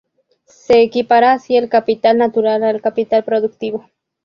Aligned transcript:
Se 0.47 0.81
equipara 0.81 1.31
así 1.31 1.57
el 1.57 1.69
capital 1.69 2.17
natural 2.17 2.63
al 2.63 2.81
capital 2.81 3.23
productivo. 3.23 3.87